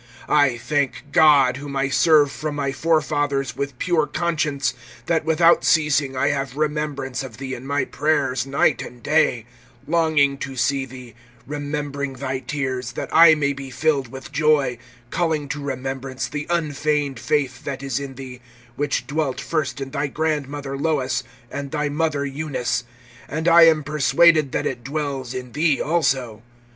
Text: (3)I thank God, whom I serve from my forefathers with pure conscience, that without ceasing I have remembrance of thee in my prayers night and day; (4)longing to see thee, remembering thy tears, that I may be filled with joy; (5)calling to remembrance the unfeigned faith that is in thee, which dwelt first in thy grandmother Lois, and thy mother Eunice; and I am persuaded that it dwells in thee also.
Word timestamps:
(3)I 0.27 0.59
thank 0.59 1.03
God, 1.11 1.57
whom 1.57 1.75
I 1.75 1.87
serve 1.89 2.31
from 2.31 2.55
my 2.55 2.71
forefathers 2.71 3.55
with 3.55 3.77
pure 3.77 4.07
conscience, 4.07 4.73
that 5.05 5.23
without 5.25 5.63
ceasing 5.63 6.17
I 6.17 6.29
have 6.29 6.57
remembrance 6.57 7.21
of 7.21 7.37
thee 7.37 7.53
in 7.53 7.67
my 7.67 7.85
prayers 7.85 8.47
night 8.47 8.81
and 8.81 9.03
day; 9.03 9.45
(4)longing 9.87 10.39
to 10.39 10.55
see 10.55 10.85
thee, 10.87 11.13
remembering 11.45 12.13
thy 12.13 12.39
tears, 12.39 12.93
that 12.93 13.15
I 13.15 13.35
may 13.35 13.53
be 13.53 13.69
filled 13.69 14.07
with 14.07 14.31
joy; 14.31 14.79
(5)calling 15.11 15.47
to 15.51 15.61
remembrance 15.61 16.27
the 16.27 16.47
unfeigned 16.49 17.19
faith 17.19 17.63
that 17.65 17.83
is 17.83 17.99
in 17.99 18.15
thee, 18.15 18.41
which 18.75 19.05
dwelt 19.05 19.39
first 19.39 19.79
in 19.79 19.91
thy 19.91 20.07
grandmother 20.07 20.75
Lois, 20.79 21.23
and 21.51 21.69
thy 21.69 21.89
mother 21.89 22.25
Eunice; 22.25 22.85
and 23.27 23.47
I 23.47 23.67
am 23.67 23.83
persuaded 23.83 24.51
that 24.51 24.65
it 24.65 24.83
dwells 24.83 25.35
in 25.35 25.51
thee 25.51 25.79
also. 25.79 26.41